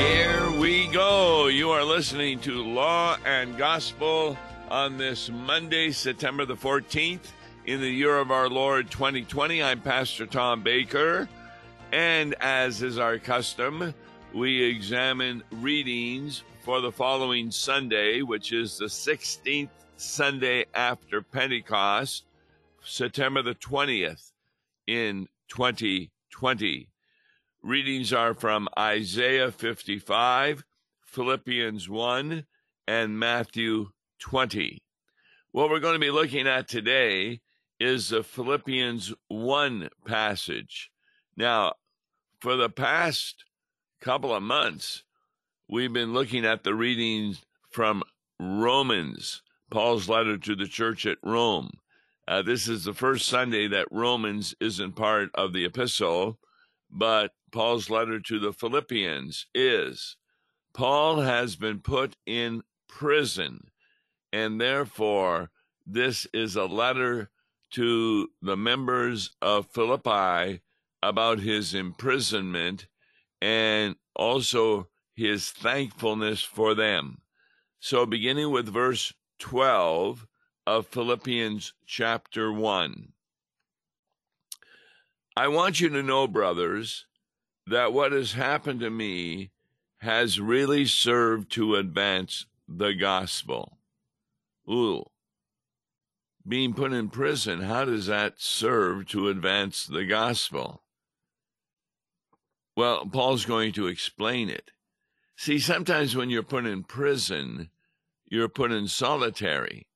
[0.00, 1.48] Here we go.
[1.48, 4.34] You are listening to Law and Gospel
[4.70, 7.32] on this Monday, September the 14th,
[7.66, 9.62] in the year of our Lord 2020.
[9.62, 11.28] I'm Pastor Tom Baker,
[11.92, 13.92] and as is our custom,
[14.32, 22.24] we examine readings for the following Sunday, which is the 16th Sunday after Pentecost,
[22.82, 24.32] September the 20th
[24.86, 26.89] in 2020.
[27.62, 30.64] Readings are from Isaiah 55,
[31.04, 32.46] Philippians 1,
[32.88, 34.78] and Matthew 20.
[35.52, 37.42] What we're going to be looking at today
[37.78, 40.90] is the Philippians 1 passage.
[41.36, 41.74] Now,
[42.40, 43.44] for the past
[44.00, 45.04] couple of months,
[45.68, 48.02] we've been looking at the readings from
[48.40, 51.72] Romans, Paul's letter to the church at Rome.
[52.26, 56.38] Uh, this is the first Sunday that Romans isn't part of the epistle,
[56.90, 60.16] but Paul's letter to the Philippians is
[60.72, 63.70] Paul has been put in prison,
[64.32, 65.50] and therefore
[65.86, 67.30] this is a letter
[67.72, 70.60] to the members of Philippi
[71.02, 72.86] about his imprisonment
[73.40, 77.22] and also his thankfulness for them.
[77.80, 80.26] So, beginning with verse 12
[80.66, 83.12] of Philippians chapter 1.
[85.36, 87.06] I want you to know, brothers,
[87.70, 89.50] that what has happened to me
[89.98, 93.78] has really served to advance the gospel.
[94.68, 95.04] Ooh.
[96.46, 100.82] Being put in prison, how does that serve to advance the gospel?
[102.76, 104.72] Well, Paul's going to explain it.
[105.36, 107.70] See, sometimes when you're put in prison,
[108.26, 109.86] you're put in solitary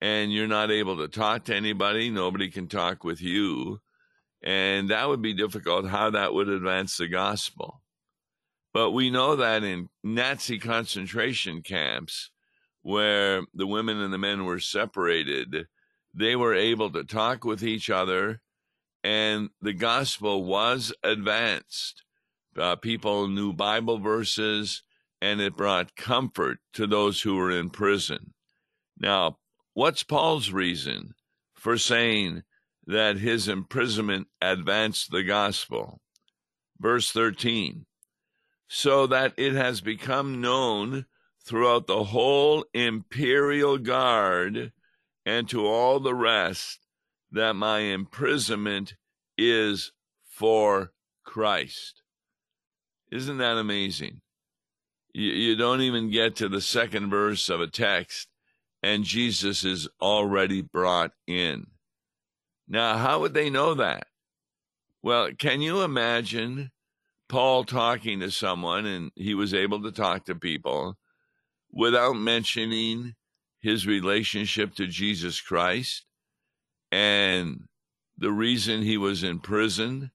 [0.00, 2.08] and you're not able to talk to anybody.
[2.08, 3.80] Nobody can talk with you.
[4.42, 7.82] And that would be difficult, how that would advance the gospel.
[8.72, 12.30] But we know that in Nazi concentration camps,
[12.82, 15.66] where the women and the men were separated,
[16.14, 18.40] they were able to talk with each other,
[19.04, 22.02] and the gospel was advanced.
[22.56, 24.82] Uh, people knew Bible verses,
[25.20, 28.32] and it brought comfort to those who were in prison.
[28.98, 29.38] Now,
[29.74, 31.14] what's Paul's reason
[31.54, 32.42] for saying
[32.86, 36.00] that his imprisonment advanced the gospel.
[36.78, 37.86] Verse 13
[38.72, 41.04] so that it has become known
[41.44, 44.70] throughout the whole imperial guard
[45.26, 46.78] and to all the rest
[47.32, 48.94] that my imprisonment
[49.36, 49.90] is
[50.24, 50.92] for
[51.24, 52.02] Christ.
[53.10, 54.20] Isn't that amazing?
[55.12, 58.28] You, don't even get to the second verse of a text,
[58.84, 61.66] and Jesus is already brought in.
[62.70, 64.06] Now, how would they know that?
[65.02, 66.70] Well, can you imagine
[67.28, 70.96] Paul talking to someone and he was able to talk to people
[71.72, 73.16] without mentioning
[73.58, 76.04] his relationship to Jesus Christ?
[76.92, 77.64] And
[78.16, 80.12] the reason he was in prison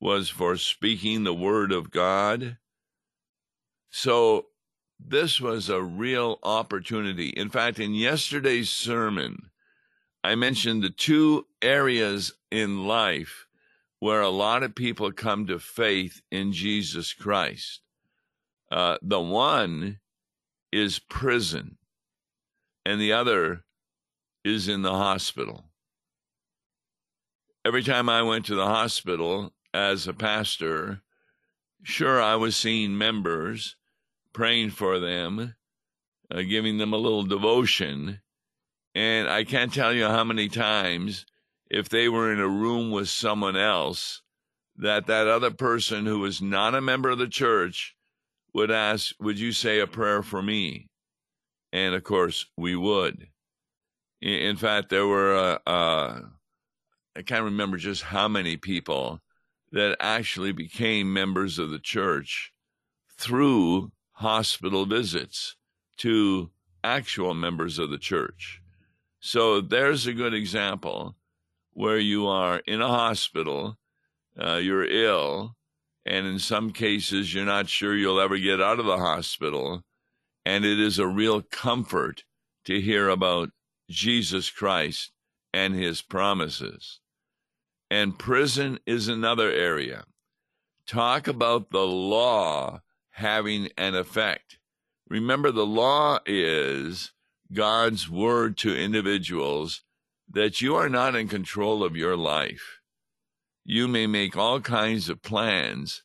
[0.00, 2.58] was for speaking the word of God.
[3.90, 4.46] So
[5.00, 7.30] this was a real opportunity.
[7.30, 9.47] In fact, in yesterday's sermon,
[10.28, 13.46] I mentioned the two areas in life
[13.98, 17.80] where a lot of people come to faith in Jesus Christ.
[18.70, 20.00] Uh, the one
[20.70, 21.78] is prison,
[22.84, 23.64] and the other
[24.44, 25.64] is in the hospital.
[27.64, 31.00] Every time I went to the hospital as a pastor,
[31.82, 33.76] sure, I was seeing members,
[34.34, 35.54] praying for them,
[36.30, 38.20] uh, giving them a little devotion
[38.98, 41.24] and I can't tell you how many times,
[41.70, 44.22] if they were in a room with someone else,
[44.76, 47.94] that that other person who was not a member of the church
[48.54, 50.88] would ask, Would you say a prayer for me?
[51.72, 53.28] And of course, we would.
[54.20, 56.20] In fact, there were, uh, uh,
[57.14, 59.20] I can't remember just how many people
[59.70, 62.52] that actually became members of the church
[63.16, 65.54] through hospital visits
[65.98, 66.50] to
[66.82, 68.60] actual members of the church.
[69.20, 71.16] So there's a good example
[71.72, 73.78] where you are in a hospital,
[74.40, 75.56] uh, you're ill,
[76.06, 79.82] and in some cases, you're not sure you'll ever get out of the hospital.
[80.46, 82.24] And it is a real comfort
[82.64, 83.50] to hear about
[83.90, 85.12] Jesus Christ
[85.52, 87.00] and his promises.
[87.90, 90.04] And prison is another area.
[90.86, 92.80] Talk about the law
[93.10, 94.58] having an effect.
[95.08, 97.12] Remember, the law is
[97.52, 99.82] God's word to individuals
[100.30, 102.80] that you are not in control of your life.
[103.64, 106.02] You may make all kinds of plans,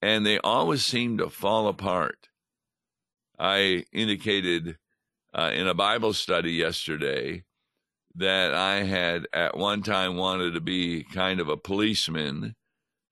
[0.00, 2.28] and they always seem to fall apart.
[3.38, 4.78] I indicated
[5.34, 7.44] uh, in a Bible study yesterday
[8.14, 12.56] that I had at one time wanted to be kind of a policeman,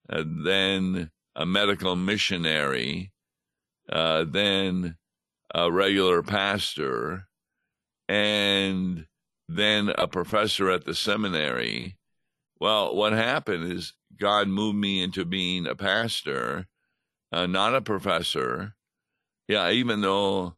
[0.09, 3.11] uh, then a medical missionary,
[3.89, 4.97] uh, then
[5.53, 7.26] a regular pastor,
[8.07, 9.05] and
[9.47, 11.97] then a professor at the seminary.
[12.59, 16.67] Well, what happened is God moved me into being a pastor,
[17.31, 18.75] uh, not a professor.
[19.47, 20.55] Yeah, even though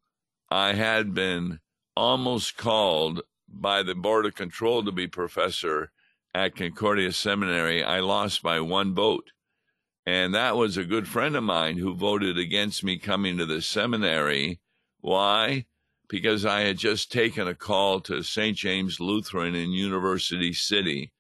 [0.50, 1.60] I had been
[1.96, 5.92] almost called by the Board of Control to be professor
[6.34, 9.31] at Concordia Seminary, I lost by one vote.
[10.06, 13.62] And that was a good friend of mine who voted against me coming to the
[13.62, 14.60] seminary.
[15.02, 15.66] Why?
[16.10, 18.58] Because I had just taken a call to St.
[18.58, 21.12] James Lutheran in University City,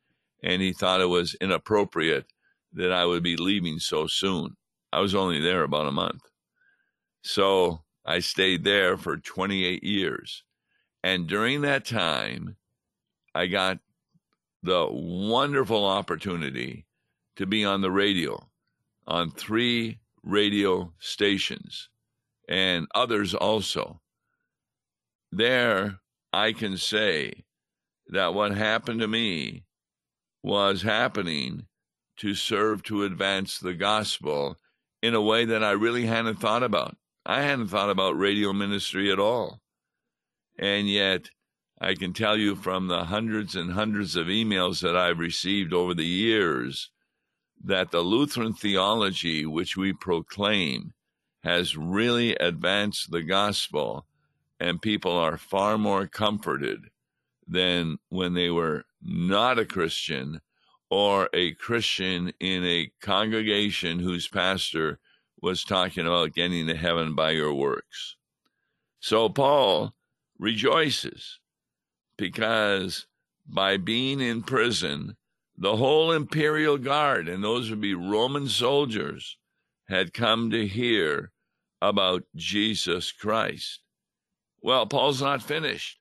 [0.43, 2.25] and he thought it was inappropriate
[2.73, 4.57] that I would be leaving so soon.
[4.91, 6.23] I was only there about a month.
[7.21, 10.43] So I stayed there for 28 years.
[11.03, 12.57] And during that time,
[13.35, 13.79] I got
[14.63, 16.85] the wonderful opportunity
[17.35, 18.49] to be on the radio
[19.07, 21.89] on three radio stations
[22.47, 24.01] and others also.
[25.31, 25.99] There,
[26.33, 27.43] I can say
[28.07, 29.63] that what happened to me
[30.41, 31.67] was happening
[32.17, 34.57] to serve to advance the gospel
[35.01, 36.97] in a way that I really hadn't thought about.
[37.25, 39.61] I hadn't thought about radio ministry at all.
[40.57, 41.29] And yet,
[41.79, 45.93] I can tell you from the hundreds and hundreds of emails that I've received over
[45.93, 46.89] the years
[47.63, 50.93] that the Lutheran theology which we proclaim
[51.43, 54.05] has really advanced the gospel,
[54.59, 56.89] and people are far more comforted
[57.47, 60.41] than when they were not a Christian
[60.89, 64.99] or a Christian in a congregation whose pastor
[65.41, 68.15] was talking about getting to heaven by your works.
[68.99, 69.93] So Paul
[70.37, 71.39] rejoices
[72.17, 73.07] because
[73.47, 75.15] by being in prison,
[75.57, 79.37] the whole imperial guard, and those would be Roman soldiers,
[79.87, 81.31] had come to hear
[81.81, 83.79] about Jesus Christ.
[84.61, 85.99] Well, Paul's not finished.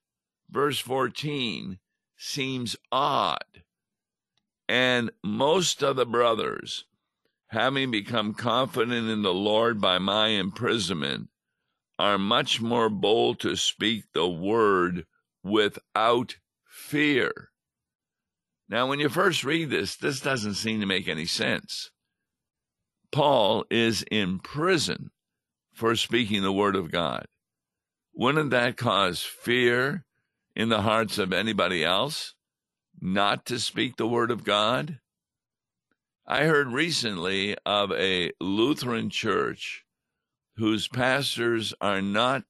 [0.51, 1.79] Verse 14
[2.17, 3.63] seems odd.
[4.69, 6.85] And most of the brothers,
[7.49, 11.29] having become confident in the Lord by my imprisonment,
[11.99, 15.07] are much more bold to speak the word
[15.43, 17.51] without fear.
[18.69, 21.91] Now, when you first read this, this doesn't seem to make any sense.
[23.11, 25.11] Paul is in prison
[25.73, 27.27] for speaking the word of God.
[28.19, 30.05] Wouldn't that cause fear
[30.57, 32.35] in the hearts of anybody else
[33.01, 34.99] not to speak the word of God?
[36.27, 39.85] I heard recently of a Lutheran church
[40.57, 42.43] whose pastors are not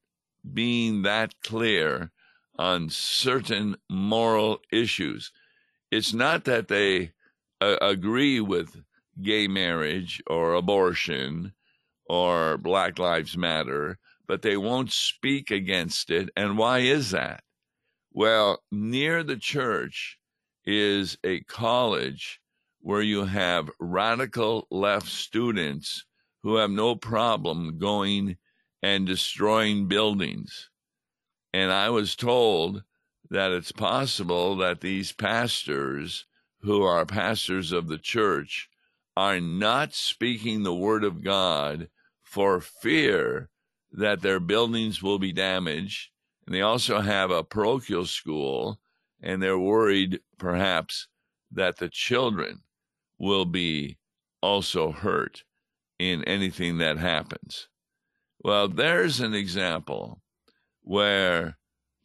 [0.50, 2.12] being that clear
[2.59, 5.31] on certain moral issues
[5.91, 7.12] it's not that they
[7.61, 8.82] uh, agree with
[9.20, 11.53] gay marriage or abortion
[12.09, 16.28] or Black Lives Matter, but they won't speak against it.
[16.36, 17.43] And why is that?
[18.12, 20.19] Well, near the church
[20.64, 22.41] is a college
[22.81, 26.05] where you have radical left students
[26.43, 28.36] who have no problem going
[28.82, 30.70] and destroying buildings.
[31.53, 32.82] And I was told
[33.31, 36.26] that it's possible that these pastors,
[36.60, 38.69] who are pastors of the church,
[39.17, 41.88] are not speaking the word of God
[42.22, 43.48] for fear
[43.92, 46.10] that their buildings will be damaged.
[46.46, 48.80] And they also have a parochial school,
[49.20, 51.08] and they're worried perhaps
[51.52, 52.60] that the children
[53.18, 53.98] will be
[54.40, 55.44] also hurt
[55.98, 57.68] in anything that happens.
[58.40, 60.22] Well, there's an example
[60.82, 61.58] where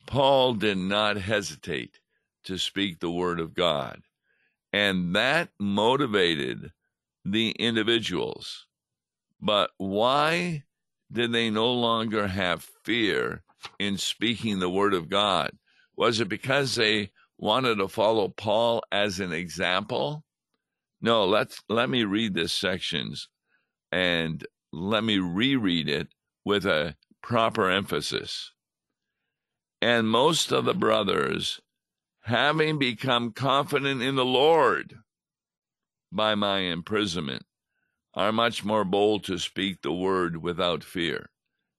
[0.07, 1.99] Paul did not hesitate
[2.45, 4.01] to speak the word of God.
[4.73, 6.71] And that motivated
[7.23, 8.65] the individuals.
[9.39, 10.63] But why
[11.13, 13.43] did they no longer have fear
[13.79, 15.51] in speaking the word of God?
[15.96, 20.24] Was it because they wanted to follow Paul as an example?
[21.01, 23.29] No, let's let me read this sections
[23.91, 26.08] and let me reread it
[26.43, 28.51] with a proper emphasis.
[29.82, 31.62] And most of the brothers,
[32.22, 34.98] having become confident in the Lord
[36.12, 37.46] by my imprisonment,
[38.15, 41.29] are much more bold to speak the word without fear.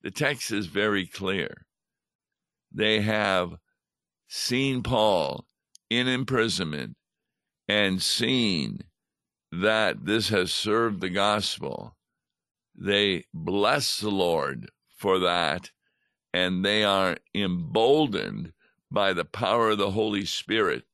[0.02, 1.66] The text is very clear.
[2.72, 3.56] They have
[4.28, 5.46] seen Paul
[5.90, 6.96] in imprisonment
[7.68, 8.80] and seen
[9.52, 11.96] that this has served the gospel.
[12.74, 15.70] they bless the Lord for that,
[16.32, 18.52] and they are emboldened
[18.90, 20.84] by the power of the Holy Spirit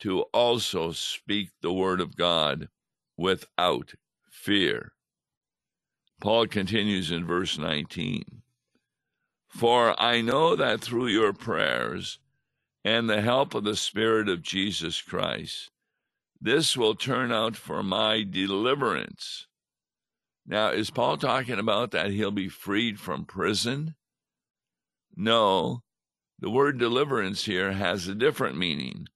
[0.00, 2.68] to also speak the word of God
[3.16, 3.94] without
[4.40, 4.92] fear.
[6.20, 8.42] Paul continues in verse 19
[9.48, 12.18] For I know that through your prayers
[12.84, 15.70] and the help of the Spirit of Jesus Christ,
[16.40, 19.46] this will turn out for my deliverance.
[20.46, 23.94] Now, is Paul talking about that he'll be freed from prison?
[25.14, 25.82] No,
[26.38, 29.06] the word deliverance here has a different meaning,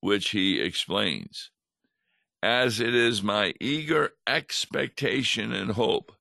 [0.00, 1.50] which he explains.
[2.44, 6.12] As it is my eager expectation and hope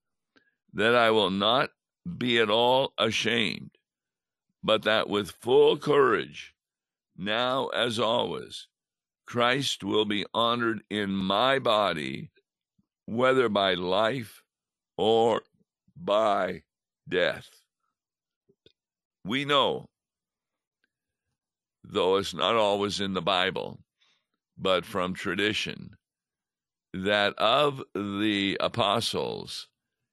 [0.71, 1.71] that I will not
[2.17, 3.71] be at all ashamed,
[4.63, 6.55] but that with full courage,
[7.17, 8.69] now as always,
[9.25, 12.31] Christ will be honored in my body,
[13.05, 14.43] whether by life
[14.95, 15.41] or
[15.97, 16.63] by
[17.09, 17.49] death.
[19.25, 19.89] We know
[21.83, 23.83] though it's not always in the Bible,
[24.57, 25.97] but from tradition,
[26.93, 29.67] that of the apostles,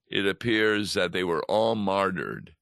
[0.06, 2.54] it appears that they were all martyred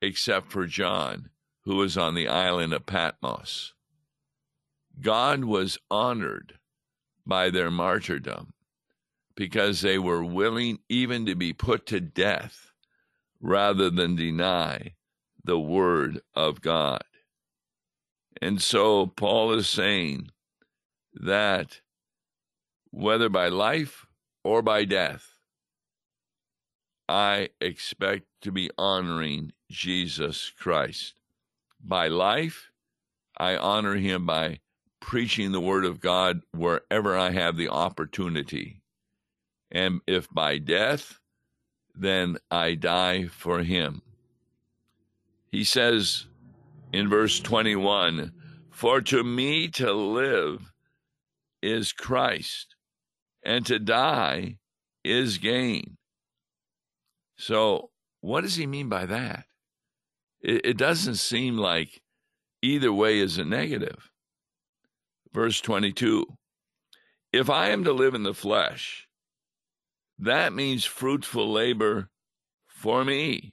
[0.00, 1.30] except for John,
[1.64, 3.74] who was on the island of Patmos.
[5.00, 6.58] God was honored
[7.26, 8.54] by their martyrdom
[9.34, 12.72] because they were willing even to be put to death
[13.40, 14.94] rather than deny
[15.44, 17.04] the word of God.
[18.40, 20.30] And so Paul is saying
[21.14, 21.80] that
[22.96, 24.06] whether by life
[24.42, 25.38] or by death,
[27.06, 31.20] I expect to be honoring Jesus Christ.
[31.78, 32.70] By life,
[33.36, 34.60] I honor him by
[34.98, 38.80] preaching the word of God wherever I have the opportunity.
[39.70, 41.20] And if by death,
[41.94, 44.00] then I die for him.
[45.50, 46.28] He says,
[46.94, 48.32] in verse 21
[48.70, 50.72] For to me to live
[51.60, 52.75] is Christ,
[53.46, 54.58] and to die
[55.04, 55.96] is gain.
[57.38, 59.44] So, what does he mean by that?
[60.40, 62.02] It, it doesn't seem like
[62.60, 64.10] either way is a negative.
[65.32, 66.26] Verse 22
[67.32, 69.06] If I am to live in the flesh,
[70.18, 72.10] that means fruitful labor
[72.66, 73.52] for me.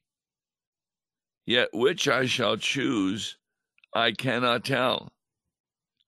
[1.46, 3.38] Yet which I shall choose,
[3.94, 5.12] I cannot tell.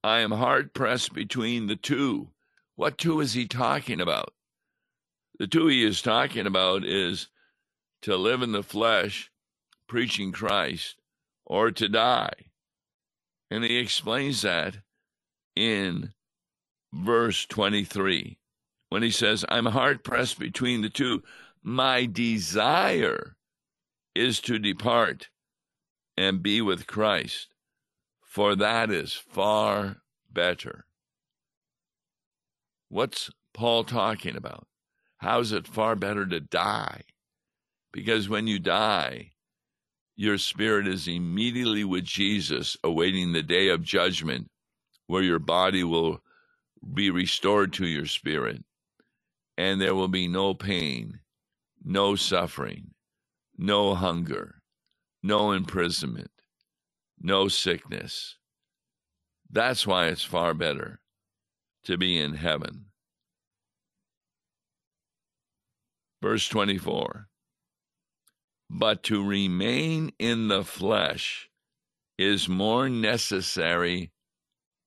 [0.04, 2.30] I am hard pressed between the two.
[2.76, 4.34] What two is he talking about?
[5.40, 7.28] The two he is talking about is
[8.02, 9.32] to live in the flesh,
[9.88, 10.96] preaching Christ,
[11.46, 12.52] or to die.
[13.50, 14.78] And he explains that
[15.56, 16.14] in
[16.94, 18.38] verse 23
[18.90, 21.24] when he says, I'm hard pressed between the two.
[21.64, 23.36] My desire
[24.14, 25.30] is to depart
[26.18, 27.54] and be with Christ,
[28.22, 29.98] for that is far
[30.32, 30.86] better.
[32.90, 34.68] What's Paul talking about?
[35.18, 37.02] How is it far better to die?
[37.92, 39.32] Because when you die,
[40.16, 44.50] your spirit is immediately with Jesus, awaiting the day of judgment,
[45.08, 46.22] where your body will
[46.94, 48.64] be restored to your spirit,
[49.58, 51.20] and there will be no pain,
[51.84, 52.92] no suffering,
[53.58, 54.62] no hunger,
[55.24, 56.32] no imprisonment,
[57.20, 58.38] no sickness.
[59.50, 61.00] That's why it's far better
[61.86, 62.86] to be in heaven.
[66.22, 67.28] Verse 24
[68.70, 71.50] But to remain in the flesh
[72.18, 74.12] is more necessary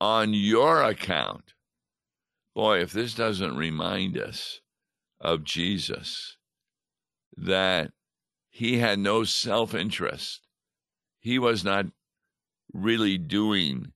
[0.00, 1.54] on your account.
[2.54, 4.60] Boy, if this doesn't remind us
[5.20, 6.36] of Jesus,
[7.36, 7.92] that
[8.50, 10.46] he had no self interest.
[11.20, 11.86] He was not
[12.72, 13.92] really doing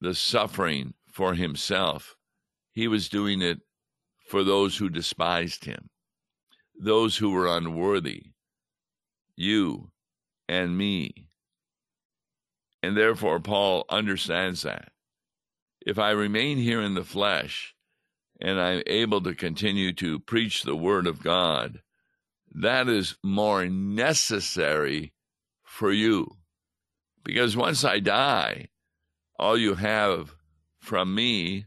[0.00, 2.14] the suffering for himself,
[2.72, 3.60] he was doing it
[4.28, 5.88] for those who despised him,
[6.78, 8.22] those who were unworthy,
[9.34, 9.90] you
[10.46, 11.30] and me.
[12.82, 14.92] And therefore, Paul understands that.
[15.80, 17.74] If I remain here in the flesh
[18.38, 21.80] and I'm able to continue to preach the word of God,
[22.54, 25.14] that is more necessary
[25.64, 26.36] for you.
[27.24, 28.68] Because once I die,
[29.38, 30.35] all you have
[30.86, 31.66] from me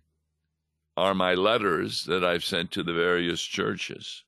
[0.95, 4.23] are my letters that I've sent to the various churches.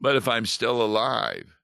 [0.00, 1.54] But if I'm still alive,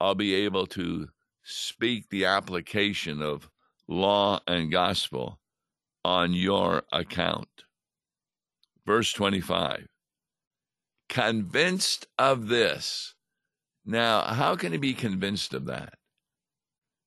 [0.00, 1.08] I'll be able to
[1.42, 3.50] speak the application of
[3.88, 5.40] law and gospel
[6.04, 7.48] on your account.
[8.86, 9.86] Verse 25
[11.08, 13.14] convinced of this.
[13.84, 15.94] Now, how can he be convinced of that?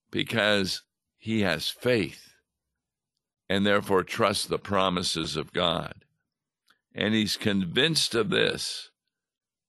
[0.10, 0.82] Because
[1.18, 2.31] he has faith
[3.52, 6.06] and therefore trust the promises of God.
[6.96, 8.92] And he's convinced of this.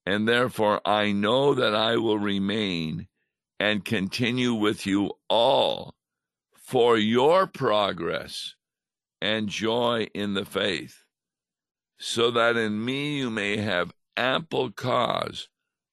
[0.07, 3.09] And therefore, I know that I will remain
[3.59, 5.97] and continue with you all
[6.55, 8.55] for your progress
[9.21, 11.03] and joy in the faith,
[11.99, 15.49] so that in me you may have ample cause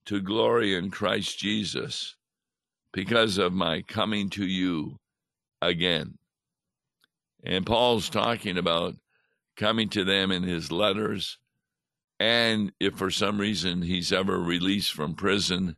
[0.06, 2.16] to glory in Christ Jesus
[2.94, 4.98] because of my coming to you
[5.60, 6.19] again.
[7.44, 8.96] And Paul's talking about
[9.56, 11.38] coming to them in his letters,
[12.20, 15.76] and if for some reason he's ever released from prison,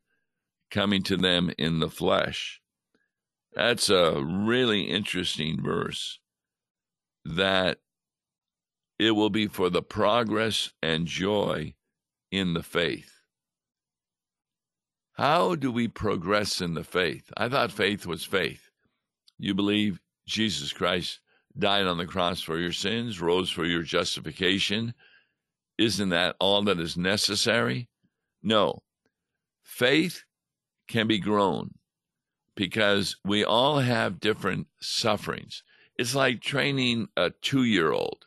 [0.71, 2.61] coming to them in the flesh.
[3.53, 6.19] That's a really interesting verse
[7.25, 7.79] that
[8.97, 11.73] it will be for the progress and joy
[12.31, 13.11] in the faith.
[15.13, 17.31] How do we progress in the faith?
[17.35, 18.69] I thought faith was faith.
[19.37, 21.19] You believe Jesus Christ
[21.57, 24.93] died on the cross for your sins, rose for your justification.
[25.77, 27.89] Isn't that all that is necessary?
[28.43, 28.83] No.
[29.63, 30.23] Faith
[30.87, 31.73] can be grown
[32.55, 35.63] because we all have different sufferings.
[35.97, 38.25] It's like training a two year old.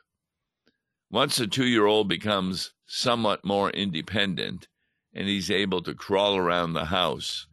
[1.11, 4.69] Once a two year old becomes somewhat more independent
[5.14, 7.47] and he's able to crawl around the house,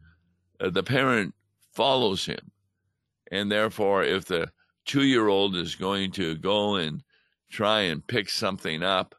[0.60, 1.34] uh, the parent
[1.72, 2.50] follows him.
[3.30, 4.50] And therefore, if the
[4.84, 7.02] two year old is going to go and
[7.50, 9.14] try and pick something up,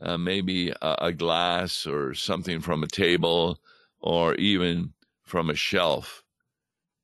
[0.00, 3.60] uh, maybe a, a glass or something from a table
[4.00, 4.92] or even
[5.22, 6.22] from a shelf,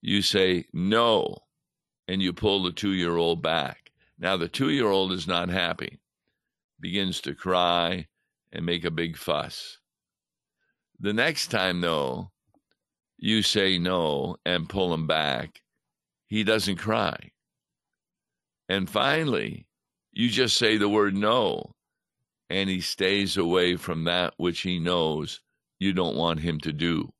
[0.00, 1.38] you say no,
[2.06, 3.90] and you pull the two year old back.
[4.18, 5.98] Now, the two year old is not happy,
[6.80, 8.06] begins to cry
[8.52, 9.78] and make a big fuss.
[11.00, 12.32] The next time, though,
[13.16, 15.62] you say no and pull him back,
[16.26, 17.30] he doesn't cry.
[18.68, 19.66] And finally,
[20.12, 21.74] you just say the word no,
[22.50, 25.40] and he stays away from that which he knows
[25.78, 27.12] you don't want him to do.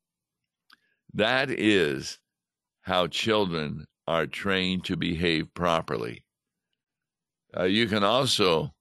[1.15, 2.19] That is
[2.83, 6.25] how children are trained to behave properly.
[7.57, 8.75] Uh, you can also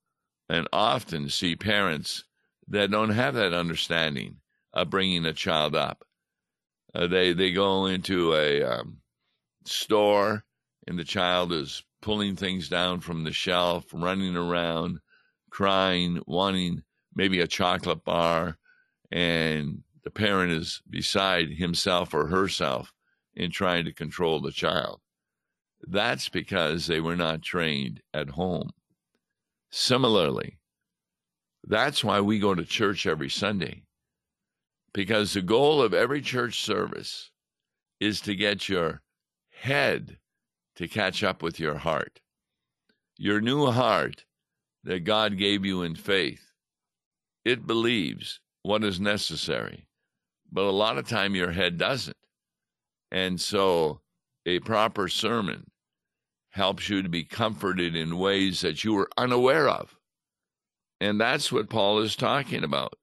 [0.49, 2.23] and often see parents
[2.67, 4.37] that don't have that understanding
[4.73, 6.03] of bringing a child up.
[6.93, 8.97] Uh, they they go into a um,
[9.65, 10.43] store
[10.87, 14.99] and the child is pulling things down from the shelf, running around,
[15.49, 16.83] crying, wanting
[17.15, 18.57] maybe a chocolate bar,
[19.11, 22.93] and the parent is beside himself or herself
[23.35, 25.01] in trying to control the child.
[25.81, 28.71] That's because they were not trained at home.
[29.69, 30.57] Similarly,
[31.63, 33.83] that's why we go to church every Sunday,
[34.93, 37.31] because the goal of every church service
[37.99, 39.01] is to get your
[39.49, 40.17] head
[40.77, 42.19] to catch up with your heart.
[43.17, 44.25] Your new heart
[44.83, 46.51] that God gave you in faith,
[47.43, 49.87] it believes what is necessary
[50.51, 52.17] but a lot of time your head doesn't.
[53.11, 54.01] And so
[54.45, 55.69] a proper sermon
[56.51, 59.95] helps you to be comforted in ways that you were unaware of.
[60.99, 62.93] And that's what Paul is talking about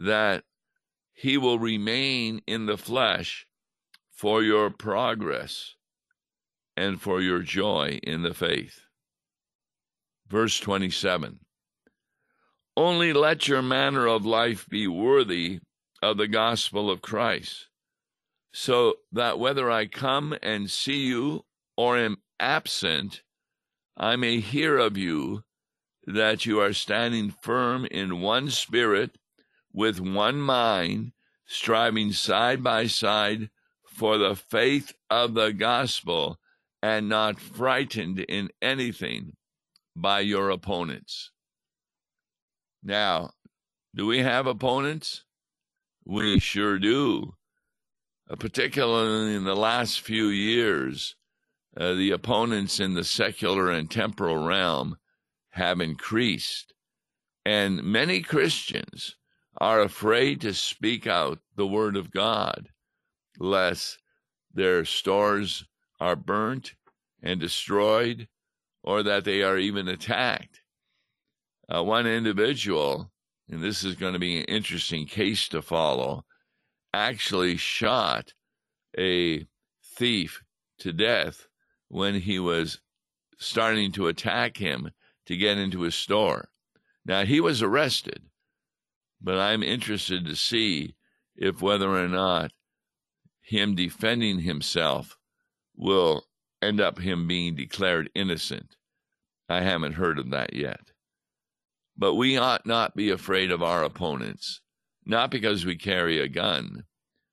[0.00, 0.44] that
[1.12, 3.46] he will remain in the flesh
[4.12, 5.74] for your progress
[6.78, 8.82] and for your joy in the faith.
[10.28, 11.40] Verse 27
[12.76, 15.60] Only let your manner of life be worthy
[16.00, 17.66] of the gospel of Christ,
[18.52, 21.44] so that whether I come and see you
[21.76, 23.22] or am absent,
[23.96, 25.42] I may hear of you
[26.06, 29.18] that you are standing firm in one spirit,
[29.72, 31.12] with one mind,
[31.44, 33.50] striving side by side
[33.84, 36.38] for the faith of the gospel,
[36.82, 39.32] and not frightened in anything
[39.96, 41.30] by your opponents.
[42.82, 43.32] Now,
[43.94, 45.24] do we have opponents?
[46.04, 47.34] We sure do.
[48.30, 51.16] Uh, particularly in the last few years,
[51.76, 54.96] uh, the opponents in the secular and temporal realm
[55.50, 56.74] have increased.
[57.44, 59.16] And many Christians
[59.60, 62.68] are afraid to speak out the word of God,
[63.38, 63.98] lest
[64.52, 65.64] their stores
[66.00, 66.74] are burnt
[67.22, 68.28] and destroyed,
[68.82, 70.60] or that they are even attacked.
[71.68, 73.10] Uh, one individual
[73.50, 76.24] and this is going to be an interesting case to follow,
[76.92, 78.34] actually shot
[78.98, 79.46] a
[79.82, 80.42] thief
[80.78, 81.46] to death
[81.88, 82.80] when he was
[83.38, 84.90] starting to attack him
[85.26, 86.50] to get into his store.
[87.06, 88.22] Now, he was arrested,
[89.20, 90.94] but I'm interested to see
[91.36, 92.52] if whether or not
[93.40, 95.17] him defending himself
[95.78, 96.24] will
[96.60, 98.76] end up him being declared innocent.
[99.48, 100.92] I haven't heard of that yet.
[101.96, 104.60] But we ought not be afraid of our opponents,
[105.06, 106.84] not because we carry a gun,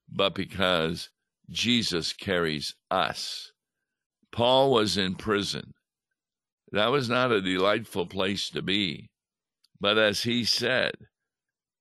[0.08, 1.10] but because
[1.50, 3.52] Jesus carries us.
[4.32, 5.74] Paul was in prison.
[6.72, 9.10] That was not a delightful place to be.
[9.80, 10.94] But as he said,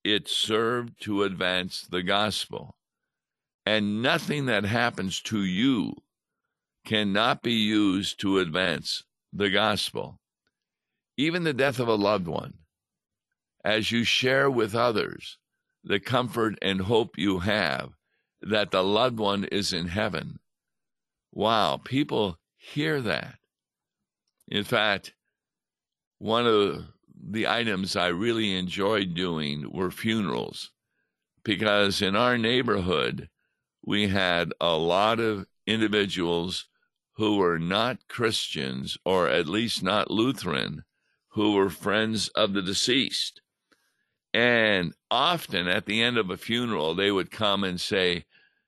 [0.02, 2.76] it served to advance the gospel.
[3.64, 5.94] And nothing that happens to you
[6.84, 10.20] cannot be used to advance the gospel.
[11.16, 12.54] Even the death of a loved one,
[13.64, 15.38] as you share with others
[15.82, 17.90] the comfort and hope you have
[18.42, 20.38] that the loved one is in heaven.
[21.32, 23.36] Wow, people hear that.
[24.48, 25.14] In fact,
[26.18, 26.84] one of
[27.30, 30.70] the items I really enjoyed doing were funerals
[31.42, 33.28] because in our neighborhood,
[33.84, 36.66] we had a lot of individuals
[37.16, 40.84] who were not Christians, or at least not Lutheran,
[41.28, 43.40] who were friends of the deceased.
[44.32, 48.24] And often at the end of a funeral, they would come and say,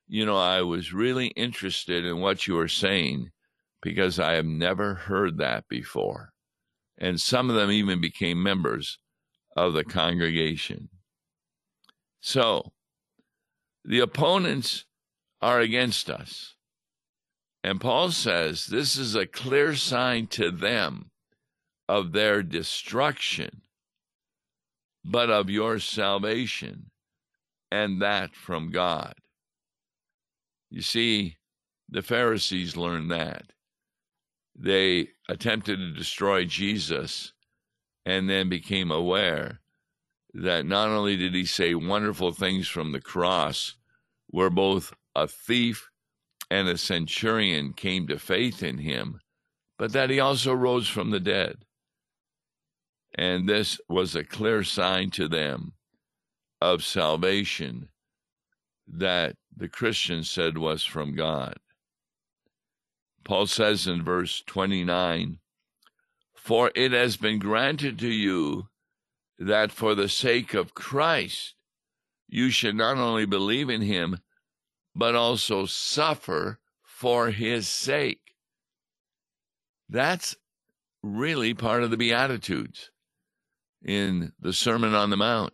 [0.06, 3.30] You know, I was really interested in what you were saying
[3.82, 6.32] because I have never heard that before.
[6.98, 8.98] And some of them even became members
[9.56, 10.88] of the congregation.
[12.20, 12.72] So,
[13.85, 14.85] the opponents
[15.40, 16.56] are against us.
[17.66, 21.11] And Paul says this is a clear sign to them
[21.88, 23.62] of their destruction,
[25.05, 26.92] but of your salvation,
[27.68, 29.14] and that from God.
[30.70, 31.38] You see,
[31.88, 33.52] the Pharisees learned that.
[34.55, 37.33] They attempted to destroy Jesus
[38.05, 39.59] and then became aware
[40.33, 43.74] that not only did he say wonderful things from the cross,
[44.29, 45.90] where both a thief
[46.50, 49.20] and a centurion came to faith in him,
[49.78, 51.56] but that he also rose from the dead.
[53.14, 55.72] And this was a clear sign to them
[56.61, 57.88] of salvation
[58.87, 61.56] that the Christians said was from God.
[63.24, 65.38] Paul says in verse 29
[66.35, 68.68] For it has been granted to you
[69.38, 71.54] that for the sake of Christ
[72.28, 74.18] you should not only believe in him,
[74.96, 78.35] but also suffer for his sake.
[79.90, 80.35] That's
[81.02, 82.90] really part of the Beatitudes
[83.85, 85.52] in the Sermon on the Mount.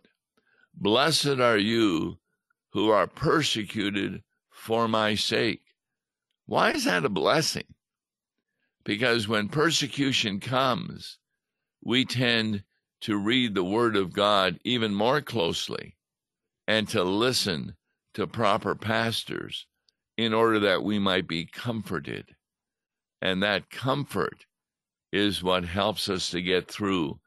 [0.73, 2.19] Blessed are you
[2.71, 5.61] who are persecuted for my sake.
[6.45, 7.75] Why is that a blessing?
[8.85, 11.19] Because when persecution comes,
[11.83, 12.63] we tend
[13.01, 15.97] to read the Word of God even more closely
[16.65, 17.75] and to listen
[18.13, 19.65] to proper pastors
[20.17, 22.35] in order that we might be comforted.
[23.21, 24.45] And that comfort
[25.11, 27.19] is what helps us to get through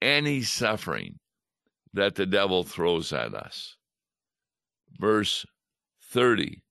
[0.00, 1.18] any suffering
[1.92, 3.76] that the devil throws at us.
[4.98, 5.46] Verse
[6.12, 6.62] 30,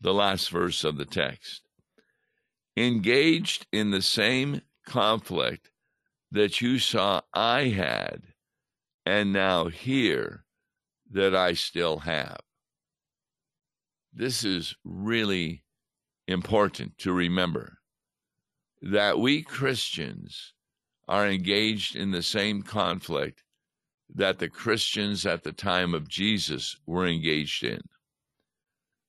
[0.00, 1.62] the last verse of the text.
[2.76, 5.70] Engaged in the same conflict
[6.30, 8.22] that you saw I had,
[9.04, 10.44] and now hear
[11.10, 12.40] that I still have.
[14.12, 15.64] This is really
[16.28, 17.78] important to remember
[18.82, 20.52] that we Christians
[21.08, 23.42] are engaged in the same conflict
[24.14, 27.80] that the Christians at the time of Jesus were engaged in.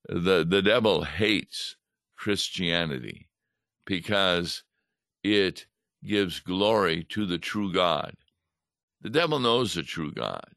[0.08, 1.76] The, the devil hates
[2.18, 3.30] Christianity
[3.86, 4.63] because
[5.24, 5.66] it
[6.04, 8.16] gives glory to the true God.
[9.02, 10.54] The devil knows the true God,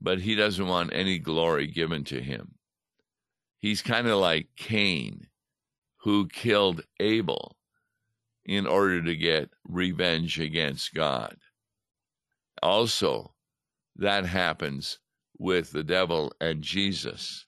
[0.00, 2.55] but he doesn't want any glory given to him.
[3.66, 5.26] He's kind of like Cain,
[5.96, 7.56] who killed Abel
[8.44, 11.36] in order to get revenge against God.
[12.62, 13.34] Also,
[13.96, 15.00] that happens
[15.36, 17.44] with the devil and Jesus.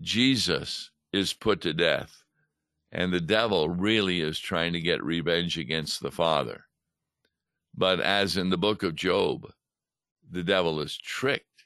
[0.00, 2.24] Jesus is put to death,
[2.90, 6.64] and the devil really is trying to get revenge against the Father.
[7.76, 9.46] But as in the book of Job,
[10.28, 11.64] the devil is tricked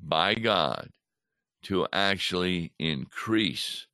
[0.00, 0.88] by God
[1.62, 3.86] to actually increase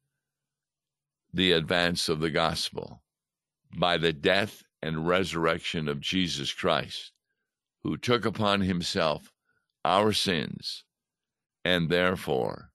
[1.33, 3.03] the advance of the gospel
[3.77, 7.13] by the death and resurrection of Jesus Christ,
[7.83, 9.33] who took upon himself
[9.85, 10.85] our sins
[11.65, 12.71] and therefore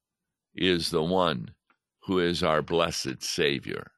[0.54, 1.51] is the one
[2.01, 3.91] who is our blessed Savior.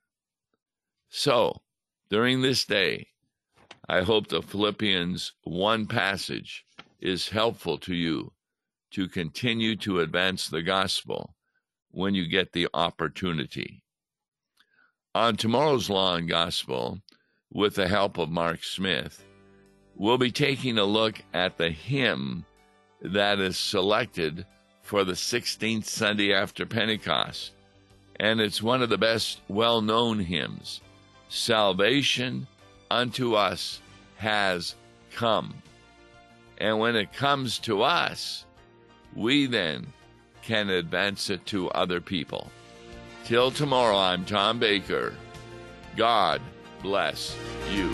[1.09, 1.61] So,
[2.09, 3.07] during this day,
[3.89, 6.65] I hope the Philippians 1 passage
[6.99, 8.31] is helpful to you
[8.93, 11.35] to continue to advance the gospel
[11.91, 13.83] when you get the opportunity.
[15.15, 16.99] On tomorrow's Law and Gospel,
[17.51, 19.23] with the help of Mark Smith,
[19.95, 22.45] we'll be taking a look at the hymn
[23.01, 24.45] that is selected
[24.81, 27.51] for the 16th Sunday after Pentecost.
[28.19, 30.81] And it's one of the best well known hymns
[31.29, 32.45] Salvation
[32.91, 33.81] unto us
[34.17, 34.75] has
[35.15, 35.55] come.
[36.59, 38.45] And when it comes to us,
[39.15, 39.87] we then
[40.41, 42.51] can advance it to other people.
[43.25, 45.13] Till tomorrow, I'm Tom Baker.
[45.95, 46.41] God
[46.81, 47.35] bless
[47.71, 47.93] you.